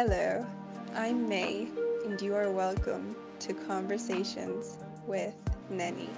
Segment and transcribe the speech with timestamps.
[0.00, 0.46] Hello,
[0.94, 1.66] I'm May,
[2.04, 4.78] and you are welcome to Conversations
[5.08, 5.34] with
[5.72, 6.08] Nenny.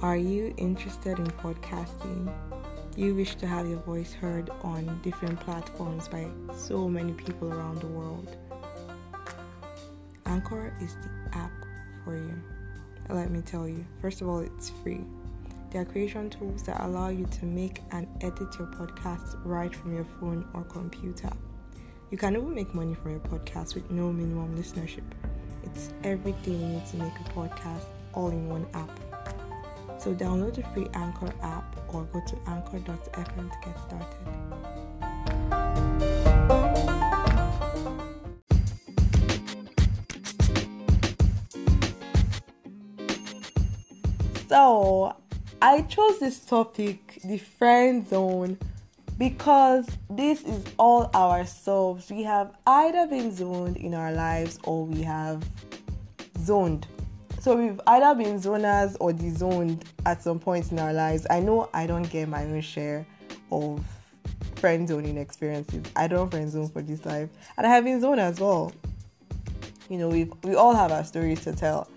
[0.00, 2.32] Are you interested in podcasting?
[2.94, 7.80] You wish to have your voice heard on different platforms by so many people around
[7.80, 8.36] the world.
[10.26, 11.50] Anchor is the app
[12.04, 12.51] for you.
[13.08, 15.00] Let me tell you, first of all, it's free.
[15.70, 19.94] There are creation tools that allow you to make and edit your podcast right from
[19.94, 21.30] your phone or computer.
[22.10, 25.04] You can even make money from your podcast with no minimum listenership.
[25.64, 28.90] It's everything you need to make a podcast all in one app.
[29.98, 34.91] So download the free Anchor app or go to anchor.fm to get started.
[44.52, 45.16] So,
[45.62, 48.58] I chose this topic, the friend zone,
[49.16, 52.10] because this is all ourselves.
[52.10, 55.42] We have either been zoned in our lives or we have
[56.40, 56.86] zoned.
[57.40, 61.26] So we've either been zoners or dezoned at some point in our lives.
[61.30, 63.06] I know I don't get my own share
[63.50, 63.82] of
[64.56, 65.82] friend zoning experiences.
[65.96, 68.70] I don't friend zone for this life, and I have been zoned as well.
[69.88, 71.88] You know, we we all have our stories to tell.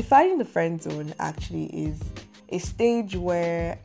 [0.00, 2.00] Defining the friend zone actually is
[2.48, 3.78] a stage where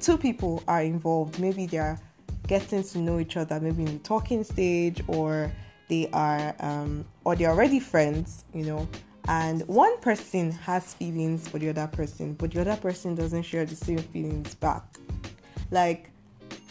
[0.00, 1.38] two people are involved.
[1.38, 2.00] Maybe they're
[2.48, 5.52] getting to know each other, maybe in the talking stage, or
[5.86, 8.46] they are, um, or they're already friends.
[8.52, 8.88] You know,
[9.28, 13.64] and one person has feelings for the other person, but the other person doesn't share
[13.64, 14.82] the same feelings back.
[15.70, 16.10] Like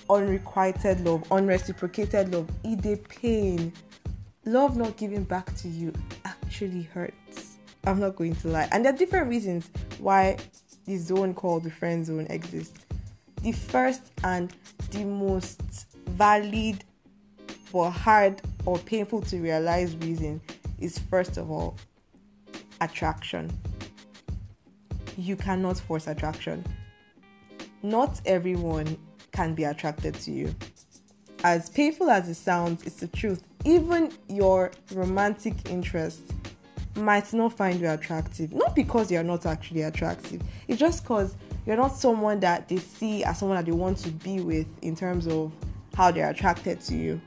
[0.09, 3.71] unrequited love, unreciprocated love, it pain.
[4.43, 5.93] Love not giving back to you
[6.25, 7.46] actually hurts.
[7.87, 8.67] I'm not going to lie.
[8.71, 10.37] And there are different reasons why
[10.85, 12.85] the zone called the friend zone exists.
[13.41, 14.53] The first and
[14.91, 16.83] the most valid
[17.71, 20.41] but hard or painful to realize reason
[20.79, 21.77] is first of all
[22.81, 23.51] attraction.
[25.17, 26.65] You cannot force attraction.
[27.83, 28.97] Not everyone
[29.31, 30.53] can be attracted to you.
[31.43, 33.43] As painful as it sounds, it's the truth.
[33.63, 36.21] Even your romantic interest
[36.97, 38.53] might not find you attractive.
[38.53, 41.35] Not because you're not actually attractive, it's just because
[41.65, 44.95] you're not someone that they see as someone that they want to be with in
[44.95, 45.51] terms of
[45.95, 47.21] how they're attracted to you.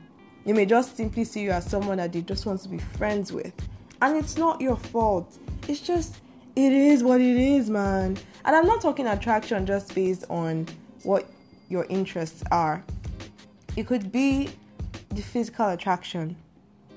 [0.45, 3.33] They may just simply see you as someone that they just want to be friends
[3.33, 3.53] with.
[4.01, 5.37] And it's not your fault.
[5.69, 6.17] It's just,
[6.57, 8.17] it is what it is, man.
[8.45, 10.67] And I'm not talking attraction just based on
[11.03, 11.29] what
[11.69, 12.83] your interests are.
[13.77, 14.51] It could be
[15.11, 16.37] the physical attraction.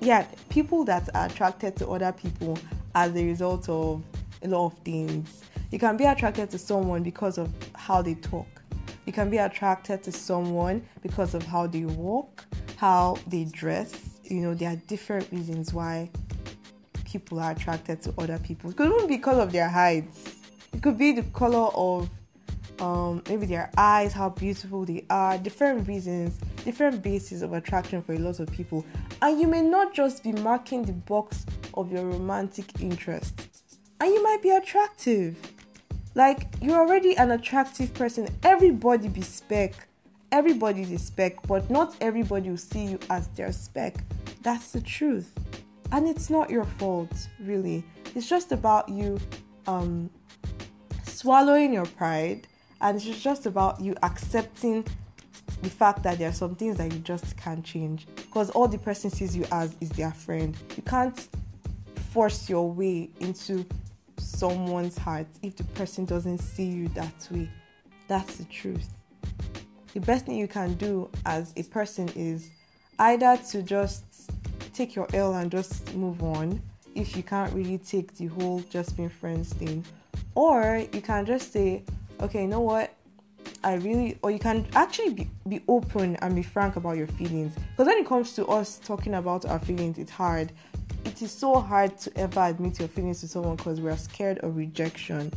[0.04, 2.60] Yeah, people that are attracted to other people
[2.94, 4.04] as a result of
[4.42, 5.46] a lot of things.
[5.72, 8.48] You can be attracted to someone because of how they talk.
[9.06, 12.44] You can be attracted to someone because of how they walk,
[12.76, 13.94] how they dress.
[14.26, 16.10] You know, there are different reasons why
[17.06, 18.72] people are attracted to other people.
[18.72, 20.36] It could be because of their heights.
[20.74, 22.10] It could be the color of
[22.80, 28.14] um, maybe their eyes, how beautiful they are, different reasons, different bases of attraction for
[28.14, 28.86] a lot of people.
[29.22, 33.48] And you may not just be marking the box of your romantic interest.
[34.00, 35.38] And you might be attractive.
[36.16, 38.28] Like you're already an attractive person.
[38.44, 39.88] Everybody be spec.
[40.32, 44.04] Everybody's a spec, but not everybody will see you as their spec.
[44.42, 45.32] That's the truth.
[45.92, 47.84] And it's not your fault, really.
[48.16, 49.20] It's just about you
[49.68, 50.10] um,
[51.04, 52.48] swallowing your pride,
[52.84, 54.86] and it's just about you accepting
[55.62, 58.06] the fact that there are some things that you just can't change.
[58.16, 60.56] Because all the person sees you as is their friend.
[60.76, 61.28] You can't
[62.12, 63.66] force your way into
[64.18, 67.50] someone's heart if the person doesn't see you that way.
[68.10, 68.90] That's the truth.
[69.94, 72.50] The best thing you can do as a person is
[73.00, 74.04] either to just
[74.74, 76.62] take your L and just move on
[76.96, 79.86] if you can't really take the whole just being friends thing.
[80.36, 81.84] Or you can just say,
[82.24, 82.94] okay, you know what?
[83.64, 87.54] I really, or you can actually be, be open and be frank about your feelings.
[87.72, 90.52] Because when it comes to us talking about our feelings, it's hard.
[91.06, 94.40] It is so hard to ever admit your feelings to someone because we are scared
[94.40, 95.32] of rejection.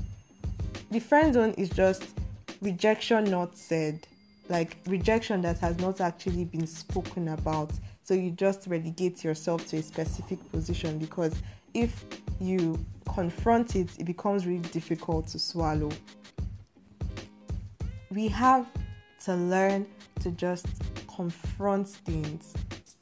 [0.90, 2.04] The friend zone is just
[2.62, 4.06] rejection not said,
[4.48, 7.72] like rejection that has not actually been spoken about.
[8.04, 11.34] So you just relegate yourself to a specific position because
[11.74, 12.04] if
[12.40, 15.90] you confront it, it becomes really difficult to swallow.
[18.16, 18.66] We have
[19.26, 19.86] to learn
[20.20, 20.66] to just
[21.14, 22.54] confront things.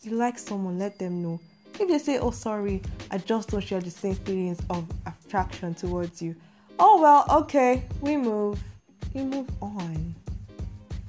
[0.03, 1.41] You like someone, let them know.
[1.79, 2.83] If they say, Oh, sorry,
[3.13, 6.35] I just don't share the same feelings of attraction towards you,
[6.81, 8.61] Oh well, okay, we move.
[9.15, 10.17] We move on.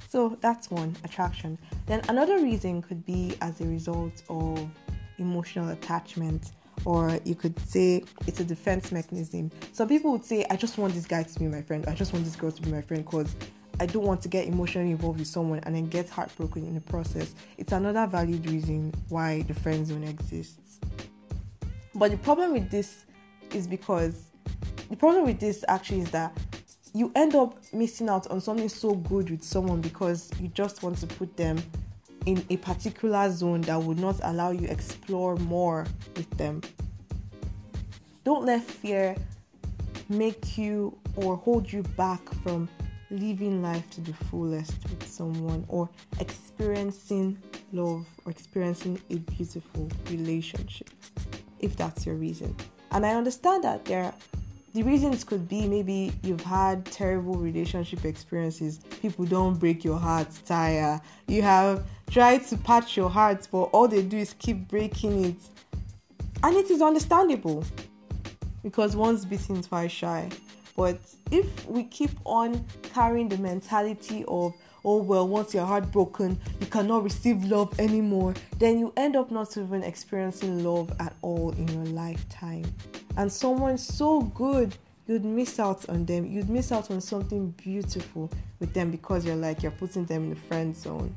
[0.08, 1.58] So that's one attraction.
[1.86, 4.70] Then another reason could be as a result of
[5.18, 6.52] emotional attachment,
[6.84, 9.50] or you could say it's a defense mechanism.
[9.72, 12.12] Some people would say, I just want this guy to be my friend, I just
[12.12, 13.34] want this girl to be my friend because
[13.78, 16.80] I don't want to get emotionally involved with someone and then get heartbroken in the
[16.80, 17.34] process.
[17.58, 20.80] It's another valid reason why the friend zone exists.
[21.94, 23.04] But the problem with this
[23.52, 24.22] is because
[24.88, 26.36] the problem with this actually is that
[26.94, 30.96] you end up missing out on something so good with someone because you just want
[30.98, 31.62] to put them
[32.24, 35.86] in a particular zone that would not allow you explore more
[36.16, 36.62] with them.
[38.24, 39.14] Don't let fear
[40.08, 42.68] make you or hold you back from
[43.10, 45.88] living life to the fullest with someone or
[46.20, 47.38] experiencing
[47.72, 50.90] love or experiencing a beautiful relationship
[51.60, 52.54] if that's your reason.
[52.90, 54.14] And I understand that there are,
[54.74, 58.80] the reasons could be maybe you've had terrible relationship experiences.
[59.00, 61.00] People don't break your heart, tire.
[61.28, 65.36] You have tried to patch your heart, but all they do is keep breaking it.
[66.42, 67.64] And it is understandable
[68.62, 70.28] because once bitten, twice shy.
[70.76, 70.98] But
[71.30, 76.66] if we keep on carrying the mentality of, oh well, once your heart broken, you
[76.66, 81.66] cannot receive love anymore, then you end up not even experiencing love at all in
[81.68, 82.64] your lifetime.
[83.16, 84.76] And someone so good
[85.06, 86.26] you'd miss out on them.
[86.26, 88.30] You'd miss out on something beautiful
[88.60, 91.14] with them because you're like you're putting them in the friend zone.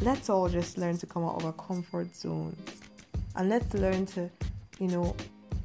[0.00, 2.56] Let's all just learn to come out of our comfort zones.
[3.36, 4.30] And let's learn to
[4.78, 5.16] you know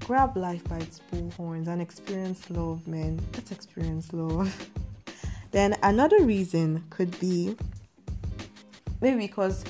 [0.05, 4.69] grab life by its bullhorns and experience love man let's experience love
[5.51, 7.55] then another reason could be
[9.01, 9.63] maybe because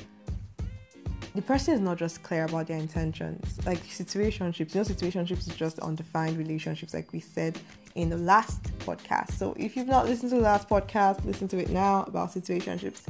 [1.36, 3.60] the person is not just clear about their intentions.
[3.66, 7.60] Like situationships, you know, situationships is just undefined relationships, like we said
[7.96, 9.31] in the last podcast.
[9.34, 13.04] So if you've not listened to the last podcast, listen to it now about situationships.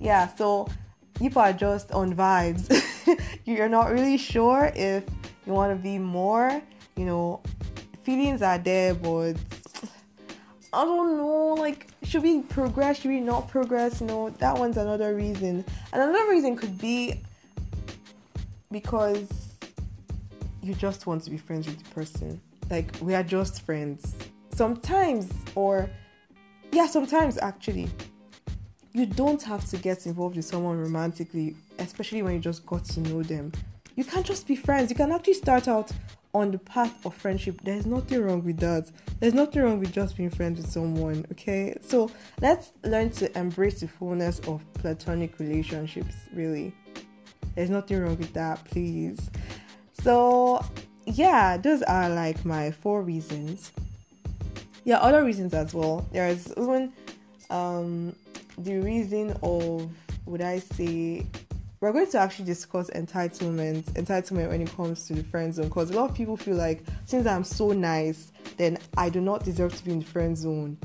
[0.00, 0.68] Yeah, so
[1.14, 2.68] people are just on vibes.
[3.44, 5.04] You're not really sure if
[5.46, 6.62] you want to be more,
[6.96, 7.40] you know,
[8.02, 9.34] feelings are there, but
[10.72, 13.00] I don't know, like, should we progress?
[13.00, 14.00] Should we not progress?
[14.00, 15.64] You know, that one's another reason.
[15.92, 17.20] And another reason could be
[18.70, 19.28] because
[20.62, 22.40] you just want to be friends with the person.
[22.70, 24.14] Like we are just friends.
[24.52, 25.90] Sometimes, or
[26.70, 27.90] yeah, sometimes actually,
[28.92, 33.00] you don't have to get involved with someone romantically, especially when you just got to
[33.00, 33.52] know them.
[33.94, 34.90] You can't just be friends.
[34.90, 35.90] You can actually start out
[36.34, 37.60] on the path of friendship.
[37.62, 38.90] There's nothing wrong with that.
[39.20, 41.76] There's nothing wrong with just being friends with someone, okay?
[41.82, 42.10] So
[42.40, 46.74] let's learn to embrace the fullness of platonic relationships, really.
[47.54, 49.30] There's nothing wrong with that, please.
[50.02, 50.64] So,
[51.04, 53.72] yeah, those are like my four reasons.
[54.84, 56.06] Yeah, other reasons as well.
[56.12, 56.92] There's even
[57.50, 58.16] um,
[58.56, 59.90] the reason of,
[60.24, 61.26] would I say,
[61.82, 65.90] we're going to actually discuss entitlement, entitlement when it comes to the friend zone, because
[65.90, 69.74] a lot of people feel like since I'm so nice, then I do not deserve
[69.74, 70.78] to be in the friend zone.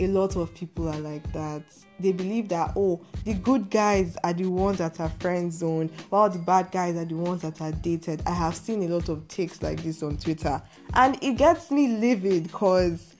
[0.00, 1.62] A lot of people are like that.
[2.00, 6.28] They believe that oh the good guys are the ones that are friend zone while
[6.28, 8.20] the bad guys are the ones that are dated.
[8.26, 10.60] I have seen a lot of takes like this on twitter.
[10.94, 13.14] And it gets me livid because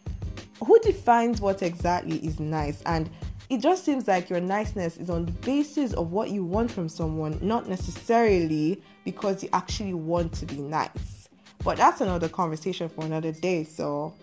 [0.64, 2.82] who defines what exactly is nice?
[2.86, 3.08] And
[3.50, 6.88] it just seems like your niceness is on the basis of what you want from
[6.88, 11.28] someone not necessarily because you actually want to be nice
[11.62, 14.14] but that's another conversation for another day so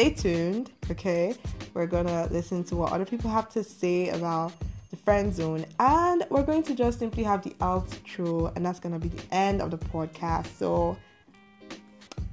[0.00, 1.34] stay tuned, okay?
[1.74, 4.52] We're gonna listen to what other people have to say about
[4.90, 8.98] the friend zone, and we're going to just simply have the outro, and that's gonna
[8.98, 10.46] be the end of the podcast.
[10.56, 10.96] So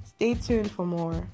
[0.06, 1.27] stay tuned for more.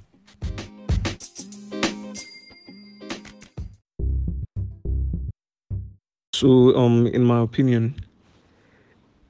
[6.44, 7.96] So, um, in my opinion,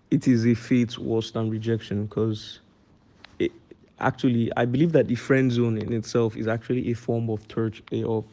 [0.10, 2.60] it is a fate worse than rejection because
[4.00, 7.84] actually I believe that the friend zone in itself is actually a form of torture
[8.03, 8.25] of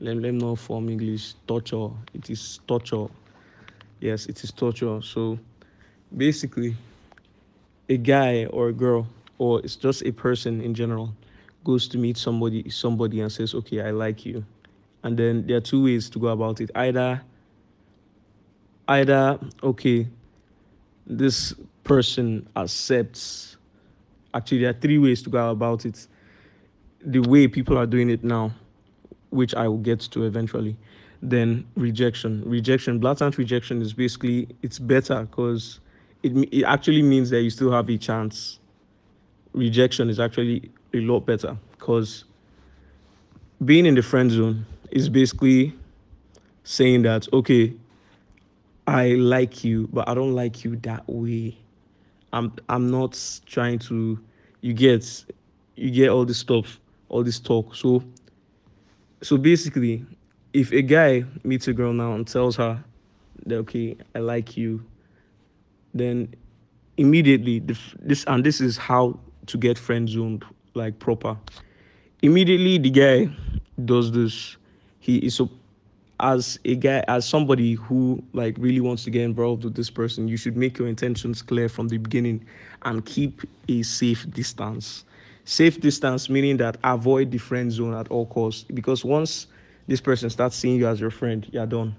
[0.00, 1.88] let, let me know form English torture.
[2.12, 3.06] It is torture.
[4.02, 5.00] Yes, it is torture.
[5.00, 5.38] So
[6.14, 6.76] basically
[7.88, 9.06] a guy or a girl
[9.38, 11.14] or it's just a person in general
[11.64, 14.44] goes to meet somebody somebody and says, Okay, I like you.
[15.04, 16.70] And then there are two ways to go about it.
[16.74, 17.22] Either
[18.90, 20.06] either okay,
[21.06, 21.54] this
[21.84, 23.56] person accepts.
[24.34, 26.06] Actually there are three ways to go about it.
[27.02, 28.52] The way people are doing it now
[29.30, 30.76] which i will get to eventually
[31.22, 32.42] then rejection.
[32.48, 35.80] Rejection blatant rejection is basically it's better because
[36.22, 38.58] it, it actually means that you still have a chance.
[39.52, 42.24] Rejection is actually a lot better because
[43.64, 45.74] being in the friend zone is basically
[46.64, 47.74] saying that okay
[48.90, 51.56] i like you but i don't like you that way.
[52.32, 54.18] I'm i'm not trying to
[54.60, 55.24] you get
[55.76, 57.74] you get all this stuff all this talk.
[57.74, 58.02] So
[59.22, 60.04] so basically
[60.52, 62.82] if a guy meets a girl now and tells her
[63.46, 64.84] that okay i like you
[65.94, 66.34] then
[66.96, 70.44] immediately the, this and this is how to get friend zoned
[70.74, 71.36] like proper.
[72.22, 73.28] Immediately the guy
[73.84, 74.56] does this
[74.98, 75.40] he is
[76.20, 80.28] as a guy as somebody who like really wants to get involved with this person
[80.28, 82.44] you should make your intentions clear from the beginning
[82.82, 85.04] and keep a safe distance.
[85.44, 88.64] Safe distance meaning that avoid the friend zone at all costs.
[88.64, 89.46] Because once
[89.86, 91.96] this person starts seeing you as your friend you're done.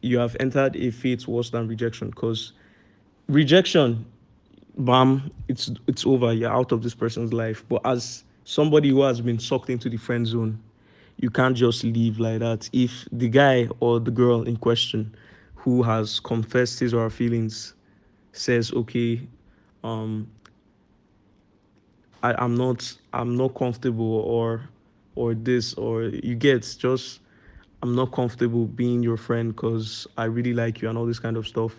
[0.00, 2.10] You have entered a fate worse than rejection.
[2.10, 2.52] Because
[3.28, 4.04] rejection
[4.78, 6.32] bam it's it's over.
[6.32, 7.64] You're out of this person's life.
[7.68, 10.58] But as somebody who has been sucked into the friend zone
[11.22, 12.68] you can't just leave like that.
[12.72, 15.14] If the guy or the girl in question
[15.54, 17.74] who has confessed his or her feelings
[18.32, 19.20] says okay
[19.84, 20.28] um
[22.22, 24.62] I, i'm not i'm not comfortable or
[25.14, 27.20] or this or you get just
[27.82, 31.36] i'm not comfortable being your friend because i really like you and all this kind
[31.36, 31.74] of stuff.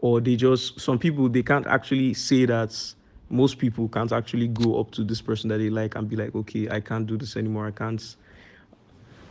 [0.00, 2.76] Or they just some people they can't actually say that
[3.30, 6.34] most people can't actually go up to this person that they like and be like
[6.36, 7.66] okay i can't do this anymore.
[7.66, 8.16] I can't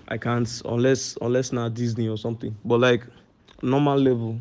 [0.07, 3.03] i can't unless unless not disney or something but like
[3.61, 4.39] normal level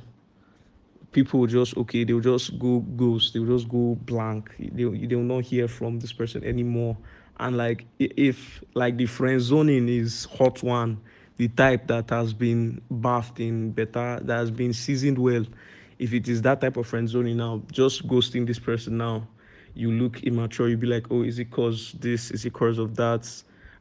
[1.12, 5.66] people just okay they'll just go ghost they'll just go blank they, they'll not hear
[5.66, 6.96] from this person anymore
[7.38, 11.00] and like if like the friend zoning is hot one
[11.38, 15.44] the type that has been bathed in better that has been seasoned well
[15.98, 19.26] if it is that type of friend zoning now, just ghosting this person now,
[19.74, 20.68] you look immature.
[20.68, 22.30] You be like, oh, is it cause this?
[22.30, 23.30] Is it cause of that?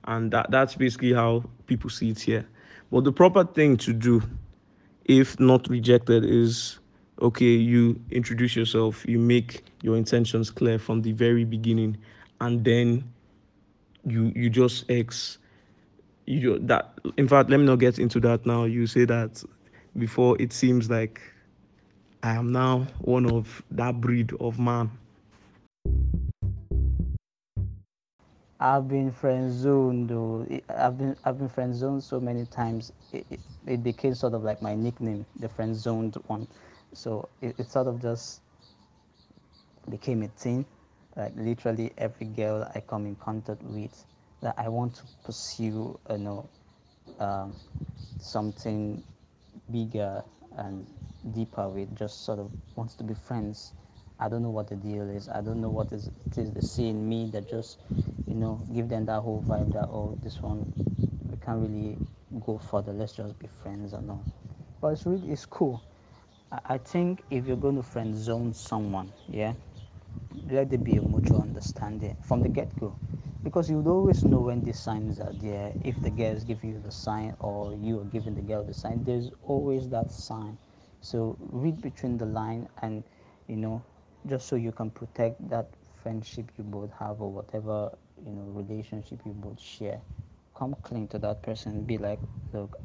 [0.06, 2.48] And that that's basically how people see it here.
[2.92, 4.22] But the proper thing to do,
[5.06, 6.80] if not rejected, is
[7.22, 7.46] okay.
[7.46, 9.06] You introduce yourself.
[9.08, 11.98] You make your intentions clear from the very beginning,
[12.40, 13.04] and then
[14.06, 15.40] you you just ex.
[16.26, 18.66] You that in fact, let me not get into that now.
[18.66, 19.44] You say that
[19.98, 21.22] before it seems like
[22.22, 24.92] I am now one of that breed of man.
[28.66, 30.10] I've been friend zoned.
[30.70, 32.92] I've been I've been friend zoned so many times.
[33.14, 36.48] It, it, it, became sort of like my nickname, the friend zoned one.
[36.92, 38.42] So it, it sort of just
[39.88, 40.66] became a thing.
[41.16, 44.04] Like literally every girl I come in contact with,
[44.42, 46.50] that I want to pursue, you know,
[47.20, 47.54] um,
[48.18, 49.04] something
[49.72, 50.24] bigger
[50.58, 50.88] and
[51.36, 53.74] deeper with just sort of wants to be friends
[54.20, 55.28] i don't know what the deal is.
[55.30, 57.80] I don't know what is it is they see in me that just
[58.28, 60.66] you know give them that whole vibe that oh this one
[61.30, 61.98] we can't really
[62.46, 62.94] go further.
[62.94, 64.24] Let's just be friends or no
[64.82, 65.82] but it's really it's cool.
[66.52, 69.54] I, I think if you're going to friend zone someone yeah
[70.50, 72.96] let there be a mutual understanding from the get-go.
[73.44, 76.72] Because you would always know when these signs are there if the girl is giving
[76.72, 80.58] you the sign or you are giving the girl the sign there's always that sign.
[81.02, 83.04] So read between the line and
[83.48, 83.84] you know
[84.27, 85.67] just so you can protect that
[86.01, 87.91] friendship you both have or whatever
[88.25, 90.01] you know relationship you both share
[90.55, 92.20] come cling to that person be like
[92.53, 92.79] look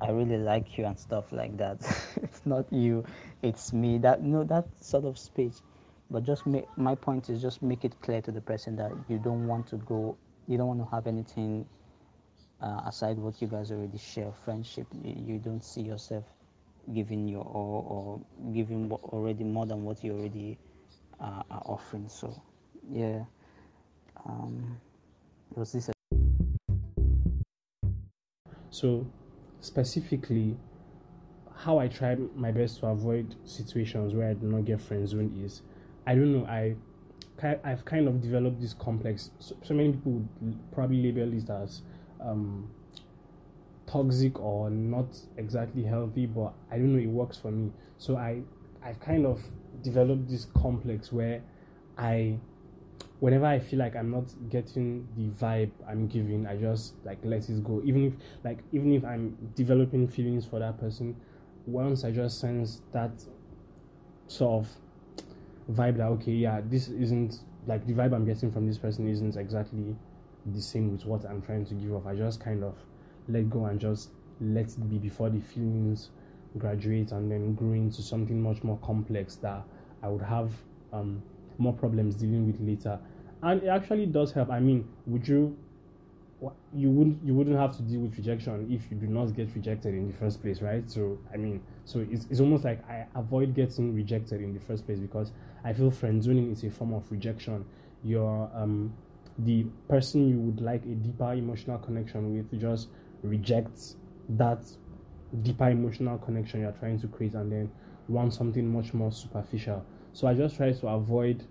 [0.00, 1.78] I really like you and stuff like that.
[2.22, 3.04] it's not you,
[3.42, 3.98] it's me.
[3.98, 5.54] That no, that sort of speech.
[6.10, 9.18] But just make my point is just make it clear to the person that you
[9.18, 10.16] don't want to go,
[10.48, 11.66] you don't want to have anything
[12.60, 14.86] uh, aside what you guys already share, friendship.
[15.02, 16.24] You, you don't see yourself
[16.92, 20.58] giving your or, or giving already more than what you already
[21.20, 22.08] uh, are offering.
[22.08, 22.40] So,
[22.90, 23.24] yeah.
[24.24, 24.80] Um,
[25.54, 25.88] was this?
[25.88, 25.92] A-
[28.70, 29.06] so
[29.60, 30.56] specifically
[31.54, 35.44] how I try my best to avoid situations where I do not get friend zoned
[35.44, 35.62] is
[36.06, 36.74] I don't know I
[37.64, 39.30] I've kind of developed this complex.
[39.40, 41.82] So, so many people would probably label this as
[42.20, 42.70] um,
[43.86, 47.02] toxic or not exactly healthy, but I don't know.
[47.02, 47.70] It works for me.
[47.98, 48.42] So I
[48.84, 49.42] I've kind of
[49.82, 51.42] developed this complex where
[51.98, 52.38] I
[53.20, 57.48] whenever I feel like I'm not getting the vibe I'm giving, I just like let
[57.48, 57.80] it go.
[57.84, 61.16] Even if like even if I'm developing feelings for that person,
[61.66, 63.24] once I just sense that
[64.26, 68.78] sort of vibe that okay, yeah, this isn't like the vibe I'm getting from this
[68.78, 69.94] person isn't exactly
[70.46, 72.06] the same with what I'm trying to give off.
[72.06, 72.74] I just kind of
[73.28, 74.10] let go and just
[74.40, 76.10] let it be before the feelings
[76.58, 79.62] graduate and then grow into something much more complex that
[80.02, 80.50] I would have
[80.92, 81.22] um,
[81.58, 82.98] more problems dealing with later.
[83.42, 84.50] and it actually does help.
[84.50, 85.56] I mean, would you?
[86.74, 89.94] You wouldn't you wouldn't have to deal with rejection if you do not get rejected
[89.94, 90.88] in the first place, right?
[90.90, 94.84] So I mean, so it's, it's almost like I avoid getting rejected in the first
[94.84, 95.30] place because
[95.64, 97.64] I feel friend zoning is a form of rejection.
[98.02, 98.92] You're um
[99.38, 102.88] the person you would like a deeper emotional connection with just
[103.22, 103.96] rejects
[104.30, 104.64] that
[105.42, 107.70] deeper emotional connection you're trying to create and then
[108.08, 109.84] want something much more superficial.
[110.12, 111.44] So I just try to avoid,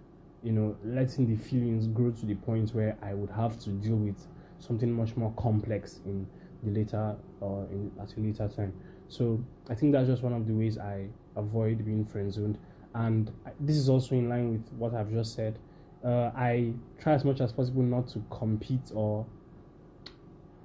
[0.43, 3.95] you know, letting the feelings grow to the point where I would have to deal
[3.95, 4.27] with
[4.59, 6.27] something much more complex in
[6.63, 8.73] the later or in at a later time.
[9.07, 12.57] So I think that's just one of the ways I avoid being friend zoned,
[12.93, 15.57] and this is also in line with what I've just said.
[16.03, 19.25] Uh, I try as much as possible not to compete or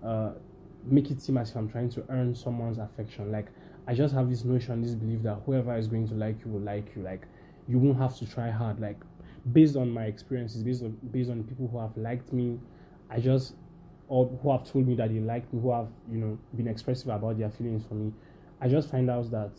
[0.05, 0.33] uh,
[0.87, 3.33] make it seem as if I'm trying to earn someone's affection.
[3.33, 3.49] Like
[3.87, 6.61] I just have this notion, this belief that whoever is going to like you will
[6.61, 7.03] like you.
[7.03, 7.27] Like
[7.69, 8.81] you won't have to try hard.
[8.81, 8.99] Like
[9.53, 12.59] based on my experiences, based on based on people who have liked me,
[13.11, 13.55] I just
[14.09, 17.09] or who have told me that they like me, who have you know been expressive
[17.09, 18.13] about their feelings for me.
[18.61, 19.53] I just find out that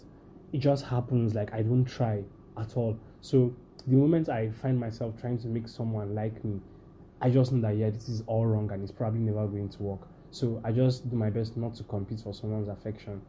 [0.54, 1.36] it just happens.
[1.36, 2.24] Like I don't try
[2.58, 2.98] at all.
[3.22, 3.56] So
[3.86, 6.60] the moment I find myself trying to make someone like me,
[7.22, 9.84] I just know that yeah, this is all wrong and it's probably never going to
[9.84, 10.08] work.
[10.38, 13.24] So I just do my best not to compete for someone's affection.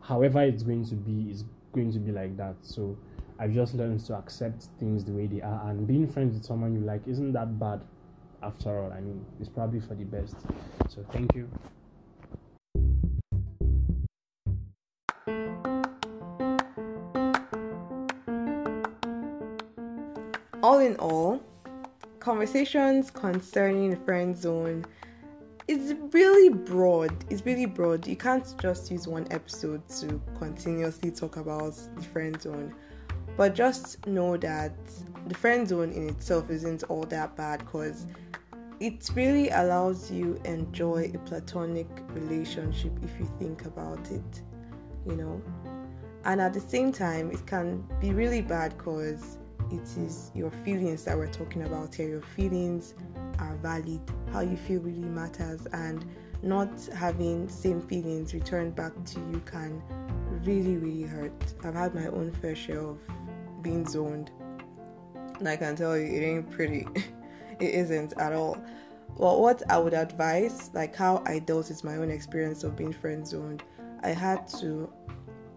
[0.00, 1.44] However, it's going to be, it's
[1.74, 2.54] going to be like that.
[2.62, 2.96] So
[3.38, 6.72] I've just learned to accept things the way they are, and being friends with someone
[6.72, 7.82] you like isn't that bad.
[8.42, 10.36] After all, I mean, it's probably for the best.
[10.88, 11.50] So thank you.
[20.62, 21.42] All in all,
[22.20, 24.86] conversations concerning the friend zone
[25.66, 27.12] it's really broad.
[27.30, 28.06] It's really broad.
[28.06, 32.74] You can't just use one episode to continuously talk about the friend zone.
[33.36, 34.74] But just know that
[35.26, 38.06] the friend zone in itself isn't all that bad because
[38.78, 44.42] it really allows you enjoy a platonic relationship if you think about it,
[45.06, 45.42] you know.
[46.24, 49.38] And at the same time, it can be really bad because
[49.70, 52.08] it is your feelings that we're talking about here.
[52.08, 52.94] Your feelings
[53.38, 54.00] are valid.
[54.32, 56.04] How you feel really matters, and
[56.42, 59.82] not having same feelings returned back to you can
[60.44, 61.54] really, really hurt.
[61.64, 62.98] I've had my own fair share of
[63.62, 64.30] being zoned,
[65.38, 66.86] and I can tell you, it ain't pretty.
[67.60, 68.58] it isn't at all.
[69.16, 72.92] Well, what I would advise, like how I dealt with my own experience of being
[72.92, 73.62] friend zoned,
[74.02, 74.92] I had to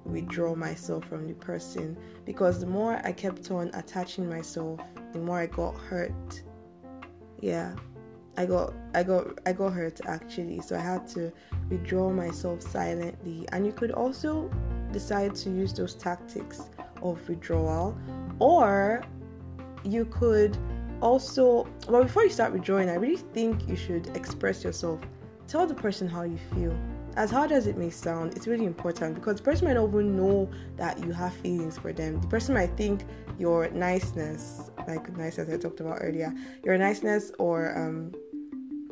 [0.08, 1.98] withdraw myself from the person.
[2.26, 4.80] Because the more I kept on attaching myself,
[5.14, 6.44] the more I got hurt.
[7.40, 7.76] Yeah.
[8.40, 10.62] I got i got i got hurt actually.
[10.62, 11.32] So i had to
[11.70, 13.48] withdraw myself silently.
[13.52, 14.50] And you could also
[14.92, 16.70] decide to use those tactics
[17.02, 17.98] of withdrawal.
[18.40, 19.04] Or
[19.84, 20.58] you could
[21.02, 25.00] also well before you start withdrawing i really think you should express yourself.
[25.48, 26.78] Tell the person how you feel
[27.18, 30.16] as hard as it may sound it's really important because the person might not even
[30.16, 33.04] know that you have feelings for them the person might think
[33.38, 38.14] your niceness, like niceness I talked about earlier, your niceness or um,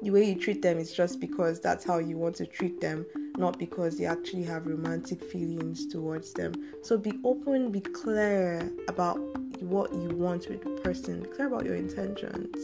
[0.02, 3.06] the way you treat them is just because that's how you want to treat them,
[3.38, 6.54] not because you actually have romantic feelings towards them.
[6.84, 9.18] So be open, be clear about
[9.62, 12.56] what you want with the person, be clear about your intentions.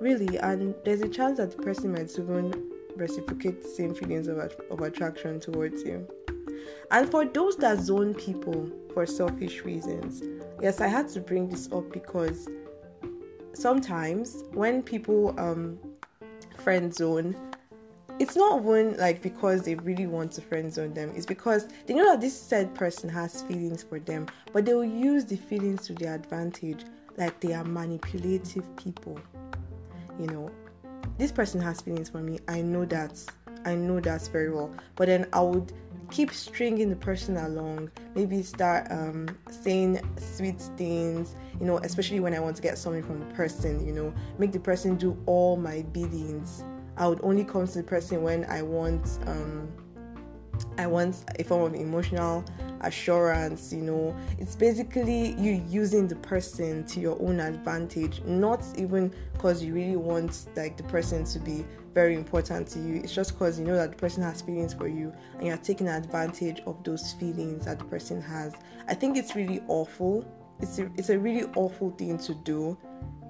[0.00, 4.38] Really, and there's a chance that the person might even reciprocate the same feelings of,
[4.70, 6.06] of attraction towards you.
[6.90, 10.22] And for those that zone people for selfish reasons,
[10.60, 12.48] yes, I had to bring this up because
[13.52, 15.78] sometimes when people um
[16.58, 17.36] friend zone,
[18.18, 21.94] it's not even like because they really want to friend zone them, it's because they
[21.94, 25.86] know that this said person has feelings for them, but they will use the feelings
[25.86, 26.84] to their advantage,
[27.16, 29.18] like they are manipulative people.
[30.18, 30.50] You know,
[31.18, 33.22] this person has feelings for me, I know that.
[33.64, 34.72] I know that very well.
[34.94, 35.72] But then I would
[36.10, 37.90] keep stringing the person along.
[38.14, 43.02] Maybe start um, saying sweet things, you know, especially when I want to get something
[43.02, 46.64] from the person, you know, make the person do all my biddings.
[46.96, 49.68] I would only come to the person when I want um,
[50.76, 52.44] I want a form of emotional
[52.80, 54.16] assurance, you know.
[54.38, 59.96] It's basically you using the person to your own advantage, not even because you really
[59.96, 62.96] want like the person to be very important to you.
[62.96, 65.88] It's just because you know that the person has feelings for you and you're taking
[65.88, 68.54] advantage of those feelings that the person has.
[68.86, 70.24] I think it's really awful.
[70.60, 72.76] It's a, it's a really awful thing to do,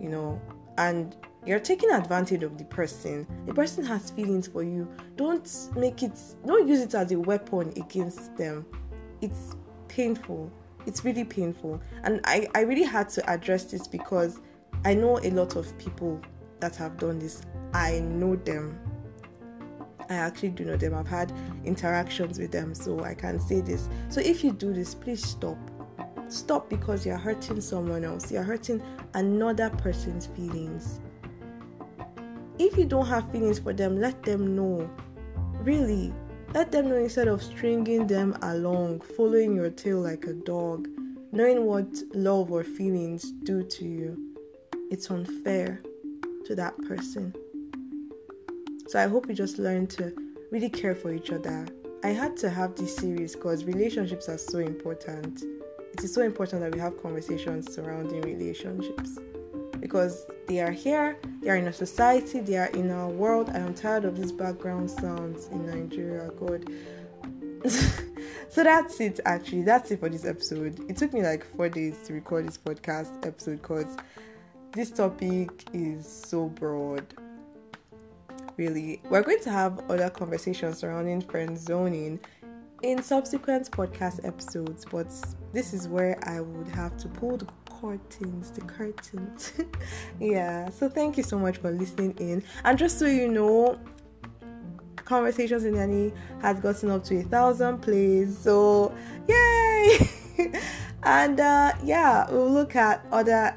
[0.01, 0.41] you know,
[0.79, 1.17] and
[1.49, 3.27] you're taking advantage of the person.
[3.47, 4.87] The person has feelings for you.
[5.17, 8.67] Don't make it, don't use it as a weapon against them.
[9.23, 9.57] It's
[9.89, 10.53] painful.
[10.85, 11.81] It's really painful.
[12.05, 14.41] And I, I really had to address this because
[14.85, 16.21] I know a lot of people
[16.61, 17.41] that have done this,
[17.73, 18.79] I know them.
[20.11, 20.95] I actually do know them.
[20.95, 21.33] I've had
[21.65, 23.89] interactions with them, so I can say this.
[24.09, 25.59] So if you do this, please stop.
[26.29, 28.31] Stop because you're hurting someone else.
[28.31, 28.83] You're hurting
[29.15, 31.01] another person's feelings.
[32.59, 34.91] If you don't have feelings for them, let them know.
[35.63, 36.13] Really,
[36.55, 40.89] let them know instead of stringing them along, following your tail like a dog,
[41.31, 44.35] knowing what love or feelings do to you.
[44.91, 45.81] It's unfair
[46.47, 47.33] to that person.
[48.89, 50.13] So I hope you just learn to
[50.51, 51.65] really care for each other.
[52.03, 55.45] I had to have this series because relationships are so important.
[55.93, 59.19] It is so important that we have conversations surrounding relationships
[59.81, 63.51] because they are here, they are in our society, they are in our world.
[63.51, 66.31] I am tired of these background sounds in Nigeria.
[66.39, 66.71] God.
[68.49, 69.63] so that's it actually.
[69.63, 70.79] That's it for this episode.
[70.89, 73.97] It took me like four days to record this podcast episode because
[74.73, 77.05] this topic is so broad.
[78.57, 82.19] Really, we're going to have other conversations surrounding friend zoning
[82.83, 85.13] in subsequent podcast episodes, but
[85.53, 87.47] this is where I would have to pull the
[87.81, 89.53] curtains, the curtains.
[90.21, 92.43] yeah, so thank you so much for listening in.
[92.65, 93.79] And just so you know,
[95.05, 96.13] Conversations in Nenny
[96.43, 98.95] has gotten up to a thousand plays, so
[99.27, 100.07] yay!
[101.03, 103.57] and uh, yeah, we'll look at other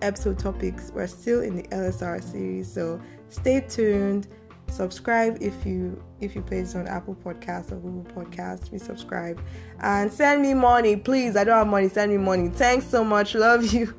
[0.00, 0.90] episode topics.
[0.94, 4.28] We're still in the LSR series, so stay tuned.
[4.68, 8.68] Subscribe if you if you play this on Apple Podcasts or Google Podcasts.
[8.68, 9.42] Please subscribe
[9.80, 11.36] and send me money, please.
[11.36, 11.88] I don't have money.
[11.88, 12.48] Send me money.
[12.48, 13.34] Thanks so much.
[13.34, 13.94] Love you.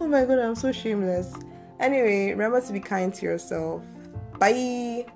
[0.00, 1.34] Oh my god, I'm so shameless.
[1.78, 3.82] Anyway, remember to be kind to yourself.
[4.38, 5.06] Bye.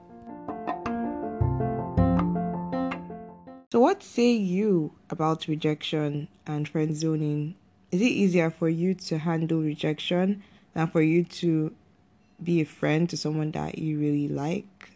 [3.72, 7.56] So, what say you about rejection and friend zoning?
[7.92, 10.42] Is it easier for you to handle rejection
[10.74, 11.74] than for you to
[12.42, 14.95] be a friend to someone that you really like?